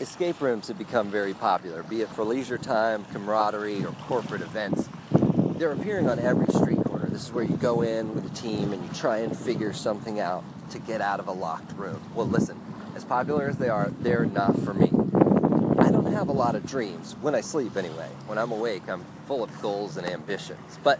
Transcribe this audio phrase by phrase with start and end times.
[0.00, 4.88] escape rooms have become very popular, be it for leisure time, camaraderie, or corporate events.
[5.58, 7.06] They're appearing on every street corner.
[7.06, 10.18] This is where you go in with a team and you try and figure something
[10.18, 12.00] out to get out of a locked room.
[12.14, 12.58] Well, listen,
[12.96, 14.90] as popular as they are, they're not for me.
[15.78, 18.08] I don't have a lot of dreams, when I sleep anyway.
[18.26, 20.78] When I'm awake, I'm full of goals and ambitions.
[20.82, 20.98] But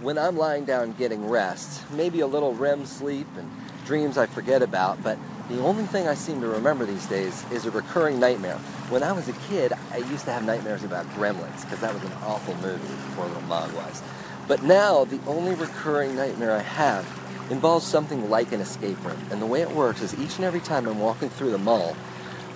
[0.00, 3.50] when I'm lying down getting rest, maybe a little REM sleep and
[3.86, 5.18] dreams I forget about, but
[5.48, 8.58] the only thing I seem to remember these days is a recurring nightmare.
[8.90, 12.02] When I was a kid, I used to have nightmares about gremlins because that was
[12.02, 14.02] an awful movie, poor little Mogwais.
[14.48, 17.06] But now, the only recurring nightmare I have
[17.50, 19.18] involves something like an escape room.
[19.30, 21.94] And the way it works is each and every time I'm walking through the mall,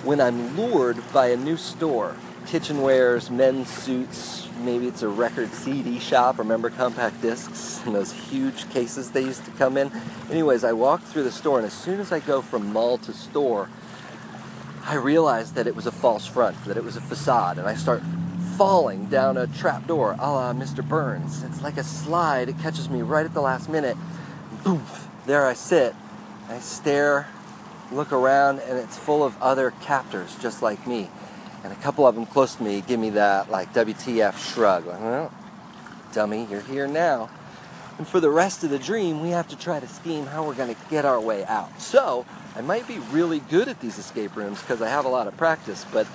[0.04, 2.16] when I'm lured by a new store,
[2.46, 6.38] kitchenwares, men's suits, maybe it's a record CD shop.
[6.38, 9.90] Remember compact discs and those huge cases they used to come in?
[10.30, 13.12] Anyways, I walked through the store, and as soon as I go from mall to
[13.12, 13.68] store,
[14.84, 17.74] I realized that it was a false front, that it was a facade, and I
[17.74, 18.02] start
[18.56, 20.86] falling down a trap door a la Mr.
[20.86, 21.42] Burns.
[21.42, 23.96] It's like a slide, it catches me right at the last minute.
[24.64, 24.82] Boom!
[25.26, 25.94] There I sit.
[26.48, 27.28] I stare,
[27.92, 31.08] look around, and it's full of other captors just like me
[31.62, 34.86] and a couple of them close to me give me that like WTF shrug.
[34.86, 35.32] Like, well,
[36.12, 37.30] dummy, you're here now.
[37.98, 40.54] And for the rest of the dream, we have to try to scheme how we're
[40.54, 41.80] going to get our way out.
[41.80, 42.24] So,
[42.56, 45.36] I might be really good at these escape rooms because I have a lot of
[45.36, 46.06] practice, but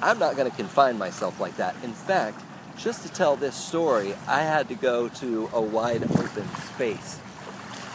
[0.00, 1.74] I'm not going to confine myself like that.
[1.82, 2.40] In fact,
[2.78, 7.18] just to tell this story, I had to go to a wide open space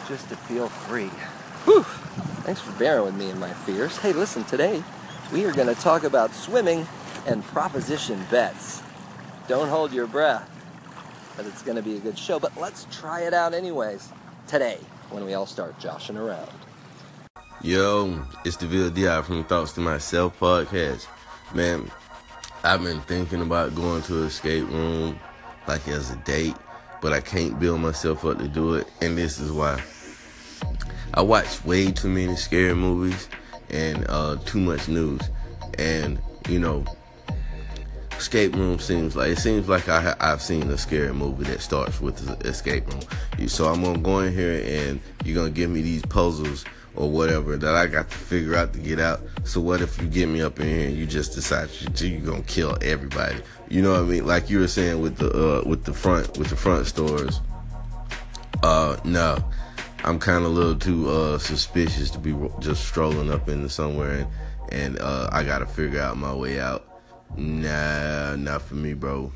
[0.08, 1.12] just to feel free.
[1.66, 1.84] Whew!
[2.44, 3.98] Thanks for bearing with me and my fears.
[3.98, 4.84] Hey, listen, today
[5.32, 6.88] we are going to talk about swimming
[7.28, 8.82] and proposition bets.
[9.48, 10.50] Don't hold your breath,
[11.38, 12.40] but it's going to be a good show.
[12.40, 14.12] But let's try it out anyways
[14.48, 14.80] today
[15.12, 16.50] when we all start joshing around.
[17.62, 21.06] Yo, it's the Di from Thoughts to Myself podcast.
[21.54, 21.92] Man,
[22.64, 25.20] I've been thinking about going to an escape room
[25.68, 26.56] like as a date,
[27.02, 29.84] but I can't build myself up to do it, and this is why.
[31.14, 33.28] I watch way too many scary movies
[33.72, 35.22] and uh, too much news.
[35.78, 36.86] And you know,
[38.18, 42.02] escape room seems like it seems like I I've seen a scary movie that starts
[42.02, 43.48] with escape room.
[43.48, 46.66] So I'm gonna go in here and you're gonna give me these puzzles
[46.96, 49.22] or whatever that I got to figure out to get out.
[49.46, 52.44] So what if you get me up in here and you just decide you're gonna
[52.44, 53.38] kill everybody?
[53.70, 54.28] You know what I mean?
[54.28, 57.40] Like you were saying with the uh, with the front with the front stores.
[58.62, 59.38] Uh, no.
[60.04, 64.12] I'm kind of a little too uh, suspicious to be just strolling up into somewhere
[64.12, 64.28] and,
[64.72, 66.86] and uh, I gotta figure out my way out.
[67.38, 69.32] Nah, not for me, bro.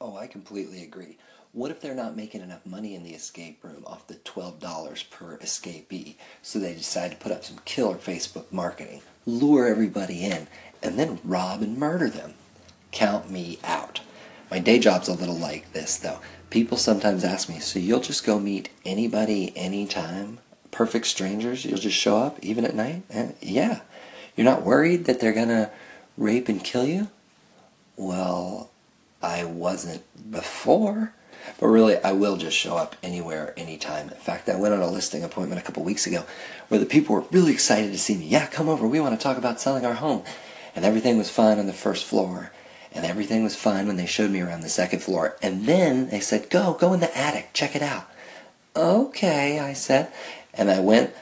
[0.00, 1.18] Oh, I completely agree.
[1.52, 5.38] What if they're not making enough money in the escape room off the $12 per
[5.38, 6.16] escapee?
[6.42, 10.48] So they decide to put up some killer Facebook marketing, lure everybody in,
[10.82, 12.34] and then rob and murder them.
[12.92, 14.00] Count me out.
[14.50, 16.20] My day job's a little like this, though.
[16.50, 20.38] People sometimes ask me, so you'll just go meet anybody anytime?
[20.70, 21.64] Perfect strangers?
[21.64, 23.02] You'll just show up even at night?
[23.10, 23.80] Eh, yeah.
[24.36, 25.70] You're not worried that they're gonna
[26.16, 27.08] rape and kill you?
[27.96, 28.70] Well,
[29.22, 31.12] I wasn't before.
[31.58, 34.08] But really, I will just show up anywhere, anytime.
[34.08, 36.24] In fact, I went on a listing appointment a couple weeks ago
[36.68, 38.26] where the people were really excited to see me.
[38.26, 38.86] Yeah, come over.
[38.86, 40.22] We want to talk about selling our home.
[40.74, 42.52] And everything was fine on the first floor
[42.96, 45.36] and everything was fine when they showed me around the second floor.
[45.42, 48.10] And then they said, Go, go in the attic, check it out.
[48.74, 50.10] Okay, I said.
[50.54, 51.12] And I went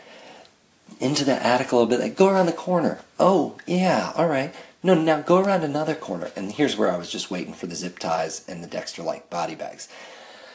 [1.00, 2.00] into the attic a little bit.
[2.00, 3.00] Like, go around the corner.
[3.18, 4.54] Oh, yeah, all right.
[4.82, 6.30] No, now go around another corner.
[6.36, 9.28] And here's where I was just waiting for the zip ties and the Dexter like
[9.28, 9.88] body bags.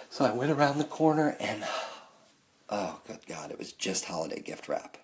[0.09, 1.66] So I went around the corner and,
[2.69, 4.97] oh, good God, it was just holiday gift wrap.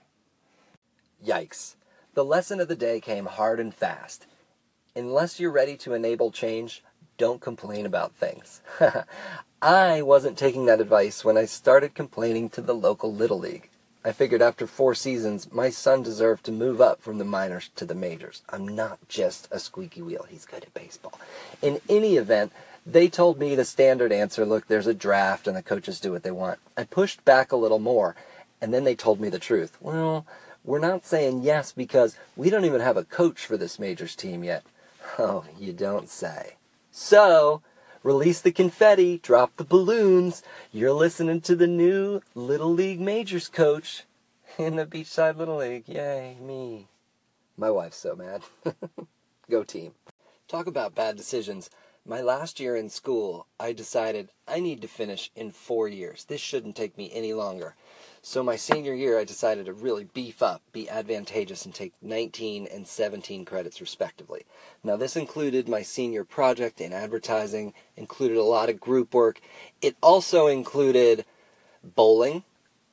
[1.26, 1.76] Yikes.
[2.14, 4.26] The lesson of the day came hard and fast
[4.96, 6.84] unless you're ready to enable change,
[7.18, 8.62] don't complain about things.
[9.62, 13.70] I wasn't taking that advice when I started complaining to the local Little League.
[14.04, 17.86] I figured after four seasons, my son deserved to move up from the minors to
[17.86, 18.44] the majors.
[18.50, 21.20] I'm not just a squeaky wheel, he's good at baseball.
[21.62, 22.54] In any event,
[22.86, 26.22] they told me the standard answer look, there's a draft and the coaches do what
[26.22, 26.60] they want.
[26.78, 28.16] I pushed back a little more,
[28.62, 29.76] and then they told me the truth.
[29.82, 30.28] Well,
[30.64, 34.44] we're not saying yes because we don't even have a coach for this majors team
[34.44, 34.64] yet.
[35.20, 36.56] Oh, you don't say.
[36.92, 37.62] So,
[38.04, 40.44] release the confetti, drop the balloons.
[40.74, 44.04] You're listening to the new Little League Majors coach
[44.58, 45.88] in the Beachside Little League.
[45.88, 46.88] Yay, me.
[47.56, 48.42] My wife's so mad.
[49.50, 49.94] Go team.
[50.50, 51.70] Talk about bad decisions.
[52.06, 56.26] My last year in school, I decided I need to finish in four years.
[56.26, 57.76] This shouldn't take me any longer.
[58.28, 62.66] So my senior year, I decided to really beef up, be advantageous, and take 19
[62.66, 64.48] and 17 credits respectively.
[64.84, 69.42] Now, this included my senior project in advertising, included a lot of group work.
[69.80, 71.24] It also included
[71.84, 72.46] bowling,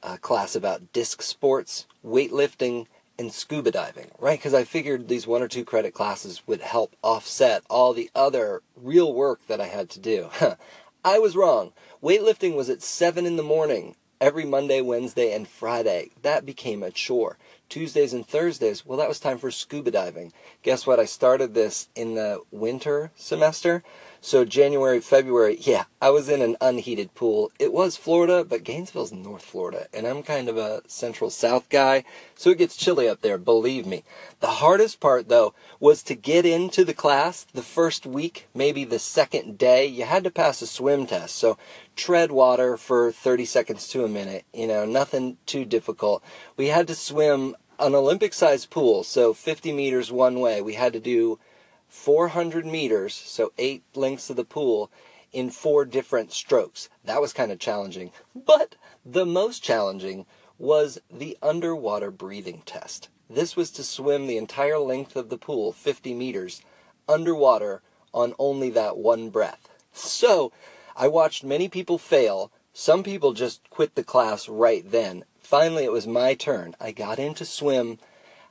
[0.02, 2.87] a class about disc sports, weightlifting,
[3.19, 4.38] and scuba diving, right?
[4.38, 8.61] Because I figured these one or two credit classes would help offset all the other
[8.76, 10.29] real work that I had to do.
[11.06, 11.73] I was wrong.
[12.02, 16.11] Weightlifting was at 7 in the morning every Monday, Wednesday, and Friday.
[16.23, 17.37] That became a chore.
[17.73, 20.31] Tuesdays and Thursdays, well, that was time for scuba diving.
[20.63, 21.01] Guess what?
[21.01, 23.83] I started this in the winter semester.
[24.21, 27.51] So January, February, yeah, I was in an unheated pool.
[27.59, 32.05] It was Florida, but Gainesville's North Florida, and I'm kind of a central south guy,
[32.37, 34.05] so it gets chilly up there, believe me.
[34.39, 39.01] The hardest part though was to get into the class the first week, maybe the
[39.01, 39.87] second day.
[39.87, 41.35] You had to pass a swim test.
[41.35, 41.59] So
[41.97, 46.23] tread water for 30 seconds to a minute, you know, nothing too difficult.
[46.57, 50.61] We had to swim an Olympic sized pool, so 50 meters one way.
[50.61, 51.40] We had to do
[51.88, 54.90] 400 meters, so eight lengths of the pool,
[55.32, 56.88] in four different strokes.
[57.05, 58.12] That was kind of challenging.
[58.34, 60.26] But the most challenging
[60.58, 63.08] was the underwater breathing test.
[63.29, 66.62] This was to swim the entire length of the pool, 50 meters,
[67.08, 67.82] underwater
[68.14, 69.69] on only that one breath.
[69.93, 70.52] So,
[70.94, 72.52] I watched many people fail.
[72.73, 75.25] Some people just quit the class right then.
[75.43, 76.75] Finally, it was my turn.
[76.81, 77.99] I got in to swim,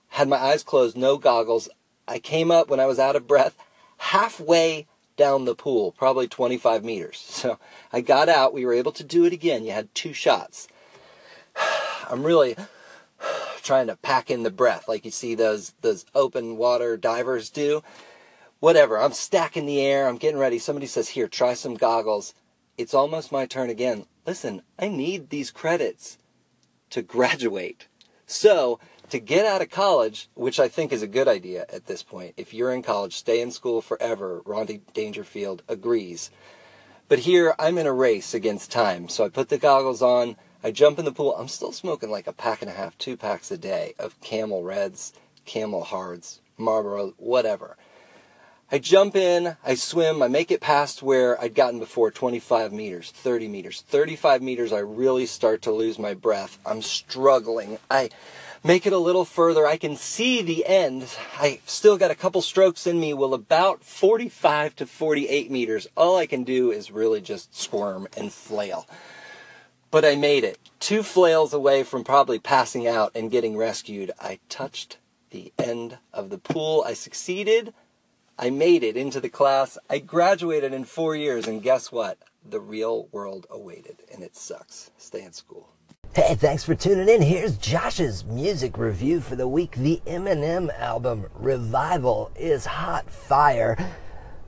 [0.09, 1.69] had my eyes closed, no goggles.
[2.07, 3.57] I came up when I was out of breath,
[3.97, 7.17] halfway down the pool, probably 25 meters.
[7.41, 7.57] So
[7.91, 8.53] I got out.
[8.53, 9.63] We were able to do it again.
[9.63, 10.67] You had two shots.
[12.09, 12.55] I'm really
[13.63, 17.83] trying to pack in the breath like you see those those open water divers do.
[18.59, 18.99] Whatever.
[18.99, 20.07] I'm stacking the air.
[20.07, 20.59] I'm getting ready.
[20.59, 22.33] Somebody says, "Here, try some goggles."
[22.77, 24.05] It's almost my turn again.
[24.25, 26.17] Listen, I need these credits
[26.91, 27.87] to graduate.
[28.25, 28.79] So
[29.09, 32.33] to get out of college, which I think is a good idea at this point,
[32.37, 34.41] if you're in college, stay in school forever.
[34.45, 36.31] Rodney Dangerfield agrees.
[37.09, 39.09] But here, I'm in a race against time.
[39.09, 41.35] So I put the goggles on, I jump in the pool.
[41.35, 44.63] I'm still smoking like a pack and a half, two packs a day of Camel
[44.63, 45.11] Reds,
[45.43, 47.75] Camel Hards, Marlboro, whatever.
[48.73, 53.11] I jump in, I swim, I make it past where I'd gotten before 25 meters,
[53.11, 53.83] 30 meters.
[53.85, 56.57] 35 meters, I really start to lose my breath.
[56.65, 57.79] I'm struggling.
[57.89, 58.11] I
[58.63, 59.67] make it a little further.
[59.67, 61.13] I can see the end.
[61.37, 63.13] I still got a couple strokes in me.
[63.13, 68.31] Well, about 45 to 48 meters, all I can do is really just squirm and
[68.31, 68.87] flail.
[69.89, 70.57] But I made it.
[70.79, 74.11] Two flails away from probably passing out and getting rescued.
[74.17, 74.97] I touched
[75.31, 76.85] the end of the pool.
[76.87, 77.73] I succeeded.
[78.43, 79.77] I made it into the class.
[79.87, 82.17] I graduated in four years, and guess what?
[82.43, 84.89] The real world awaited, and it sucks.
[84.97, 85.69] Stay in school.
[86.15, 87.21] Hey, thanks for tuning in.
[87.21, 89.75] Here's Josh's music review for the week.
[89.75, 93.77] The Eminem album Revival is hot fire.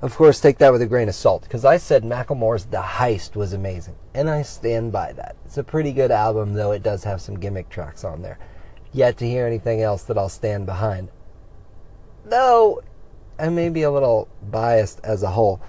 [0.02, 3.36] Of course, take that with a grain of salt because I said Macklemore's The Heist
[3.36, 5.36] was amazing, and I stand by that.
[5.46, 8.40] It's a pretty good album, though it does have some gimmick tracks on there.
[8.92, 11.10] Yet to hear anything else that I'll stand behind.
[12.26, 12.82] Though,
[13.40, 15.62] I may be a little biased as a whole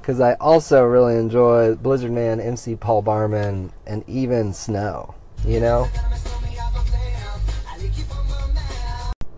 [0.00, 5.14] because I also really enjoy Blizzard Man, MC Paul Barman, and even Snow
[5.46, 5.88] you know?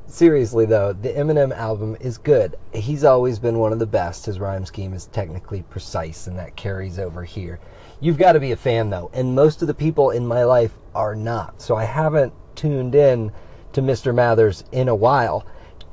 [0.07, 2.57] Seriously though, the Eminem album is good.
[2.73, 4.27] He's always been one of the best.
[4.27, 7.59] His rhyme scheme is technically precise and that carries over here.
[8.01, 10.75] You've got to be a fan though, and most of the people in my life
[10.95, 11.61] are not.
[11.61, 13.33] So I haven't tuned in
[13.73, 14.15] to Mr.
[14.15, 15.45] Mathers in a while.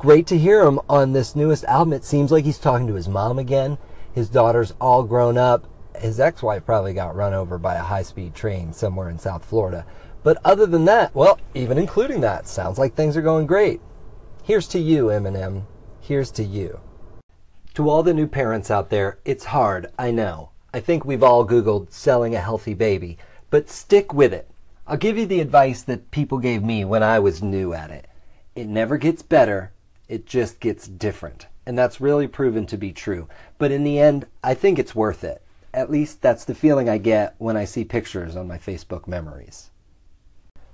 [0.01, 1.93] Great to hear him on this newest album.
[1.93, 3.77] It seems like he's talking to his mom again.
[4.12, 5.67] His daughter's all grown up.
[5.96, 9.86] His ex-wife probably got run over by a high-speed train somewhere in South Florida.
[10.24, 13.79] But other than that, well, even including that, sounds like things are going great.
[14.41, 15.65] Here's to you, Eminem.
[16.00, 16.79] Here's to you.
[17.75, 20.50] To all the new parents out there, it's hard, I know.
[20.74, 23.20] I think we've all Googled selling a healthy baby,
[23.51, 24.50] but stick with it.
[24.88, 28.08] I'll give you the advice that people gave me when I was new at it.
[28.55, 29.74] It never gets better,
[30.12, 31.48] it just gets different.
[31.65, 33.30] And that's really proven to be true.
[33.58, 35.41] But in the end, I think it's worth it.
[35.74, 39.70] At least that's the feeling I get when I see pictures on my Facebook memories.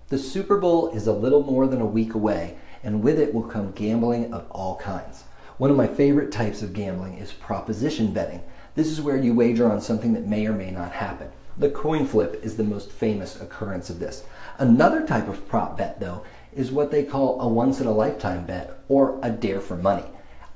[0.07, 3.43] The Super Bowl is a little more than a week away, and with it will
[3.43, 5.25] come gambling of all kinds.
[5.59, 8.41] One of my favorite types of gambling is proposition betting.
[8.73, 11.29] This is where you wager on something that may or may not happen.
[11.59, 14.23] The coin flip is the most famous occurrence of this.
[14.57, 16.23] Another type of prop bet, though,
[16.57, 20.05] is what they call a once in a lifetime bet or a dare for money.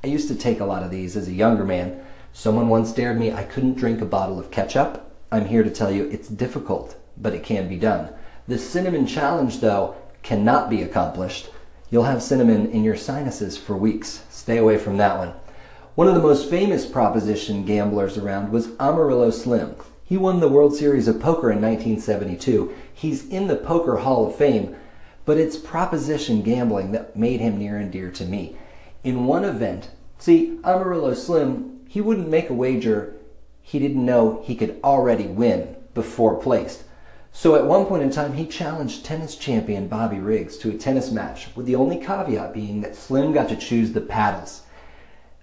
[0.03, 2.03] I used to take a lot of these as a younger man,
[2.33, 5.13] Someone once dared me I couldn't drink a bottle of ketchup.
[5.31, 8.13] I'm here to tell you it's difficult, but it can be done.
[8.47, 11.49] The cinnamon challenge, though, cannot be accomplished.
[11.89, 14.23] You'll have cinnamon in your sinuses for weeks.
[14.29, 15.33] Stay away from that one.
[15.95, 19.75] One of the most famous proposition gamblers around was Amarillo Slim.
[20.05, 22.73] He won the World Series of Poker in 1972.
[22.93, 24.75] He's in the Poker Hall of Fame,
[25.25, 28.55] but it's proposition gambling that made him near and dear to me.
[29.03, 33.15] In one event, see, Amarillo Slim, he wouldn't make a wager
[33.61, 36.83] he didn't know he could already win before placed.
[37.31, 41.11] So at one point in time, he challenged tennis champion Bobby Riggs to a tennis
[41.11, 44.63] match, with the only caveat being that Slim got to choose the paddles.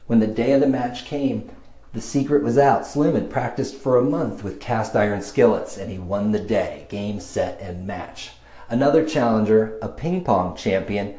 [0.07, 1.51] When the day of the match came,
[1.95, 2.87] the secret was out.
[2.87, 6.87] Slim had practiced for a month with cast iron skillets, and he won the day,
[6.91, 8.33] game, set, and match.
[8.71, 11.15] Another challenger, a ping pong champion,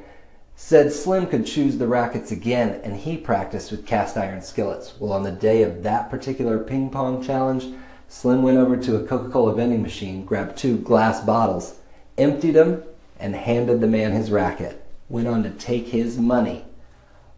[0.55, 4.93] said Slim could choose the rackets again, and he practiced with cast iron skillets.
[4.99, 7.65] Well, on the day of that particular ping pong challenge,
[8.07, 11.79] Slim went over to a Coca Cola vending machine, grabbed two glass bottles,
[12.19, 12.83] emptied them,
[13.19, 14.85] and handed the man his racket.
[15.09, 16.65] Went on to take his money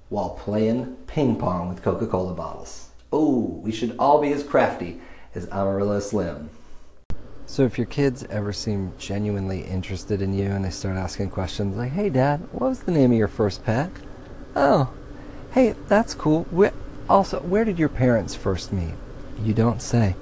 [0.09, 2.89] while playing ping pong with Coca Cola bottles.
[3.13, 4.99] Oh, we should all be as crafty
[5.33, 6.49] as Amarillo Slim.
[7.51, 11.75] So, if your kids ever seem genuinely interested in you and they start asking questions
[11.75, 13.91] like, hey, Dad, what was the name of your first pet?
[14.55, 14.93] Oh,
[15.51, 16.45] hey, that's cool.
[16.49, 16.71] Where,
[17.09, 18.93] also, where did your parents first meet?
[19.43, 20.15] You don't say.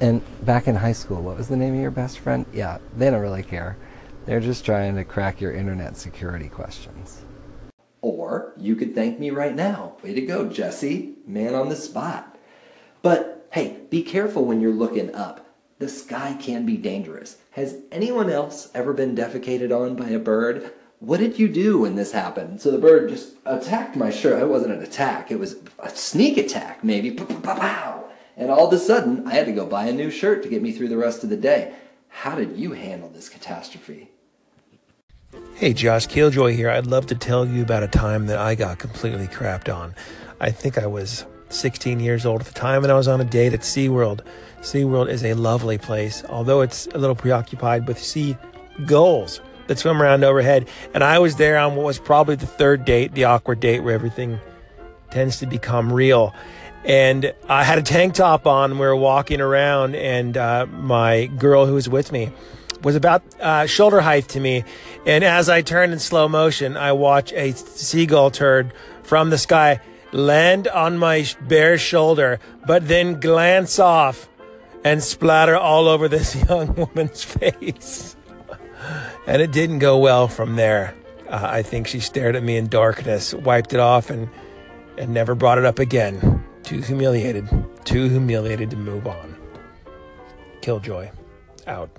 [0.00, 2.44] And back in high school, what was the name of your best friend?
[2.52, 3.76] Yeah, they don't really care.
[4.26, 7.22] They're just trying to crack your internet security questions.
[8.00, 9.96] Or you could thank me right now.
[10.02, 11.14] Way to go, Jesse.
[11.24, 12.36] Man on the spot.
[13.00, 15.43] But hey, be careful when you're looking up.
[15.84, 17.36] The sky can be dangerous.
[17.50, 20.72] Has anyone else ever been defecated on by a bird?
[20.98, 22.62] What did you do when this happened?
[22.62, 24.40] So the bird just attacked my shirt.
[24.40, 27.10] It wasn't an attack, it was a sneak attack, maybe.
[27.10, 28.06] Pow!
[28.34, 30.62] And all of a sudden, I had to go buy a new shirt to get
[30.62, 31.74] me through the rest of the day.
[32.08, 34.10] How did you handle this catastrophe?
[35.56, 36.70] Hey, Josh Killjoy here.
[36.70, 39.94] I'd love to tell you about a time that I got completely crapped on.
[40.40, 43.24] I think I was 16 years old at the time, and I was on a
[43.24, 44.20] date at SeaWorld.
[44.60, 48.36] SeaWorld is a lovely place, although it's a little preoccupied with sea
[48.86, 50.68] gulls that swim around overhead.
[50.92, 53.94] And I was there on what was probably the third date, the awkward date where
[53.94, 54.40] everything
[55.10, 56.34] tends to become real
[56.84, 58.72] and I had a tank top on.
[58.72, 62.30] We were walking around, and uh, my girl who was with me
[62.82, 64.64] was about uh, shoulder height to me.
[65.06, 69.80] And as I turned in slow motion, I watch a seagull turd from the sky
[70.14, 74.28] land on my bare shoulder, but then glance off
[74.84, 78.16] and splatter all over this young woman's face.
[79.26, 80.94] and it didn't go well from there.
[81.28, 84.28] Uh, I think she stared at me in darkness, wiped it off, and
[84.96, 86.44] and never brought it up again.
[86.62, 87.48] Too humiliated.
[87.84, 89.36] Too humiliated to move on.
[90.60, 91.10] Killjoy.
[91.66, 91.90] Out.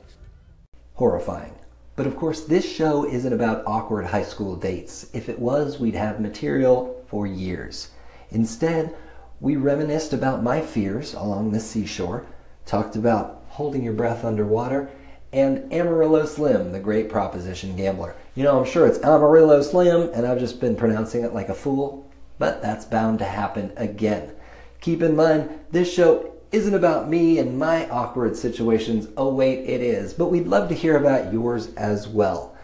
[0.93, 1.53] Horrifying.
[1.97, 5.09] But of course, this show isn't about awkward high school dates.
[5.13, 7.89] If it was, we'd have material for years.
[8.31, 8.95] Instead,
[9.39, 12.25] we reminisced about my fears along the seashore,
[12.65, 14.89] talked about holding your breath underwater,
[15.31, 18.15] and Amarillo Slim, the great proposition gambler.
[18.35, 21.55] You know, I'm sure it's Amarillo Slim, and I've just been pronouncing it like a
[21.55, 24.31] fool, but that's bound to happen again.
[24.79, 29.07] Keep in mind, this show isn't about me and my awkward situations.
[29.17, 30.13] Oh, wait, it is.
[30.13, 32.54] But we'd love to hear about yours as well.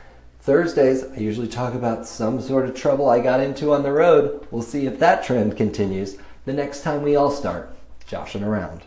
[0.41, 4.48] Thursdays, I usually talk about some sort of trouble I got into on the road.
[4.50, 7.75] We'll see if that trend continues the next time we all start
[8.07, 8.81] joshing around.